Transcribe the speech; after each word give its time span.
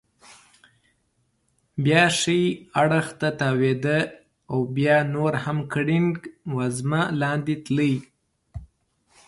بیا 1.83 2.03
ښي 2.19 2.41
اړخ 2.81 3.07
ته 3.19 3.29
تاوېده 3.39 3.97
او 4.51 4.57
بیا 4.75 4.97
نور 5.15 5.33
هم 5.43 5.57
ګړنګ 5.73 6.11
وزمه 6.57 7.01
لاندې 7.21 7.55
تلی. 7.65 7.93